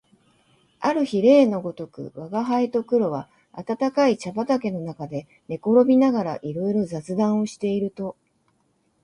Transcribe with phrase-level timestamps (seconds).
[0.79, 8.15] ある日例のごとく吾輩と黒は暖かい茶畠の中で寝転びながらいろいろ雑談をしていると、